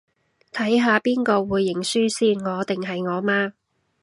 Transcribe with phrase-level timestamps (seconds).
[0.51, 3.53] 睇下邊個會認輸先，我定係我媽